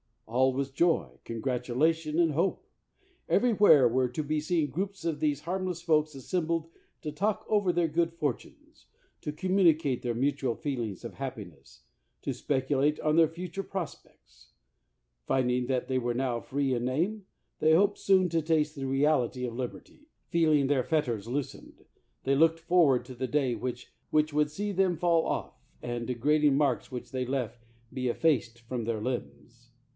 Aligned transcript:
All 0.25 0.53
was 0.53 0.71
joy, 0.71 1.19
congratulation, 1.25 2.17
and 2.17 2.31
hope. 2.31 2.65
Everywhere 3.29 3.87
were 3.87 4.07
to 4.09 4.23
be 4.23 4.39
seen 4.39 4.71
groups 4.71 5.05
of 5.05 5.19
these 5.19 5.41
harmless 5.41 5.81
folks 5.83 6.15
assembled 6.15 6.69
to 7.01 7.11
talk 7.11 7.45
over 7.47 7.71
their 7.71 7.89
good 7.89 8.13
fortunes, 8.13 8.87
to 9.19 9.33
communicate 9.33 10.01
their 10.01 10.15
mutual 10.15 10.55
feelings 10.55 11.03
of 11.03 11.15
happiness, 11.15 11.83
to 12.23 12.33
speculate 12.33 12.99
on 13.01 13.15
their 13.17 13.27
future 13.27 13.61
prospects. 13.61 14.53
Finding 15.27 15.67
that 15.67 15.87
they 15.87 15.99
were 15.99 16.13
now 16.15 16.39
free 16.39 16.73
in 16.73 16.85
name, 16.85 17.25
they 17.59 17.73
hoped 17.75 17.99
soon 17.99 18.27
to 18.29 18.41
taste 18.41 18.75
the 18.75 18.85
reality 18.87 19.45
of 19.45 19.53
libertj\ 19.53 20.05
Feeling 20.29 20.65
their 20.65 20.83
fetters 20.83 21.27
loosened, 21.27 21.83
they 22.23 22.35
looked 22.35 22.59
forward 22.59 23.05
to 23.05 23.13
the 23.13 23.27
day 23.27 23.53
which 23.53 23.91
would 24.11 24.49
see 24.49 24.71
them 24.71 24.97
fall 24.97 25.27
off, 25.27 25.59
and 25.83 26.03
the 26.07 26.13
degrading 26.15 26.55
marks 26.55 26.91
which 26.91 27.11
they 27.11 27.25
left 27.25 27.65
be 27.93 28.07
effaced 28.07 28.61
from 28.61 28.85
their 28.85 29.01
limbs. 29.01 29.67